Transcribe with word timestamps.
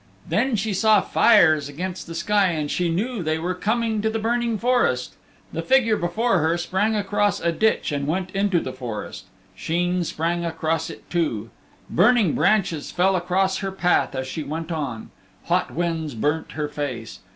Then 0.27 0.55
she 0.55 0.73
saw 0.73 0.99
fires 0.99 1.69
against 1.69 2.07
the 2.07 2.15
sky 2.15 2.47
and 2.47 2.71
she 2.71 2.89
knew 2.89 3.21
they 3.21 3.37
were 3.37 3.53
coming 3.53 4.01
to 4.01 4.09
the 4.09 4.17
Burning 4.17 4.57
Forest. 4.57 5.13
The 5.53 5.61
figure 5.61 5.95
before 5.95 6.39
her 6.39 6.57
sprang 6.57 6.95
across 6.95 7.39
a 7.39 7.51
ditch 7.51 7.91
and 7.91 8.07
went 8.07 8.31
into 8.31 8.59
the 8.59 8.73
forest. 8.73 9.25
Sheen 9.53 10.03
sprang 10.03 10.43
across 10.43 10.89
it 10.89 11.07
too. 11.11 11.51
Burning 11.87 12.33
branches 12.33 12.89
fell 12.89 13.15
across 13.15 13.57
her 13.59 13.71
path 13.71 14.15
as 14.15 14.25
she 14.25 14.41
went 14.41 14.71
on. 14.71 15.11
Hot 15.45 15.69
winds 15.69 16.15
burnt 16.15 16.53
her 16.53 16.67
face. 16.67 17.19